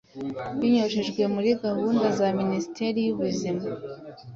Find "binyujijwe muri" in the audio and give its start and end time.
0.59-1.49